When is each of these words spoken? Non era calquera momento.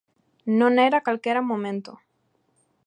Non 0.59 0.73
era 0.87 1.03
calquera 1.07 1.47
momento. 1.51 1.91